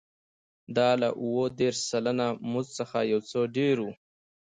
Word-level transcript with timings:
دا 0.77 0.89
له 1.01 1.09
اووه 1.21 1.45
دېرش 1.59 1.79
سلنه 1.91 2.27
مزد 2.51 2.71
څخه 2.79 2.97
یو 3.11 3.19
څه 3.29 3.39
ډېر 3.57 3.75
و 3.81 3.85